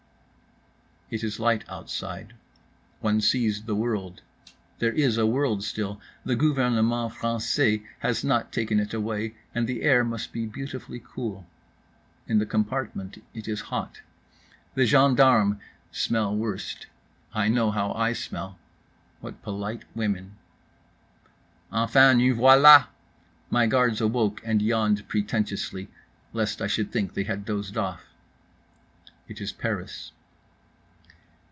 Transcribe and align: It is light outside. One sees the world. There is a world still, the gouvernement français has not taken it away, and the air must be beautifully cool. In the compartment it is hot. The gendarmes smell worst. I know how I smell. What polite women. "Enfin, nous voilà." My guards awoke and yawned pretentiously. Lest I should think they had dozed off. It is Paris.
It 1.13 1.25
is 1.25 1.41
light 1.41 1.65
outside. 1.67 2.35
One 3.01 3.19
sees 3.19 3.63
the 3.63 3.75
world. 3.75 4.21
There 4.79 4.93
is 4.93 5.17
a 5.17 5.25
world 5.25 5.61
still, 5.61 5.99
the 6.23 6.37
gouvernement 6.37 7.11
français 7.15 7.83
has 7.99 8.23
not 8.23 8.53
taken 8.53 8.79
it 8.79 8.93
away, 8.93 9.35
and 9.53 9.67
the 9.67 9.81
air 9.81 10.05
must 10.05 10.31
be 10.31 10.45
beautifully 10.45 11.03
cool. 11.05 11.45
In 12.29 12.39
the 12.39 12.45
compartment 12.45 13.21
it 13.33 13.45
is 13.49 13.59
hot. 13.75 13.99
The 14.75 14.85
gendarmes 14.85 15.57
smell 15.91 16.33
worst. 16.33 16.87
I 17.33 17.49
know 17.49 17.71
how 17.71 17.91
I 17.91 18.13
smell. 18.13 18.57
What 19.19 19.43
polite 19.43 19.83
women. 19.93 20.37
"Enfin, 21.73 22.19
nous 22.19 22.37
voilà." 22.37 22.87
My 23.49 23.67
guards 23.67 23.99
awoke 23.99 24.41
and 24.45 24.61
yawned 24.61 25.05
pretentiously. 25.09 25.89
Lest 26.31 26.61
I 26.61 26.67
should 26.67 26.89
think 26.89 27.13
they 27.15 27.23
had 27.25 27.43
dozed 27.43 27.75
off. 27.75 28.05
It 29.27 29.41
is 29.41 29.51
Paris. 29.51 30.13